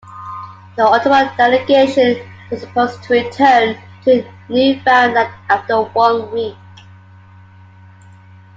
The 0.77 0.83
Ottawa 0.83 1.31
Delegation 1.37 2.17
was 2.49 2.61
supposed 2.61 3.03
to 3.03 3.13
return 3.13 3.77
to 4.03 4.27
Newfoundland 4.49 5.31
after 5.47 5.79
one 5.79 6.31
week. 6.31 6.55